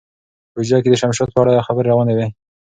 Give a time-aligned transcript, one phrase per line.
[0.53, 2.27] په حجره کې د شمشاد په اړه خبرې روانې وې.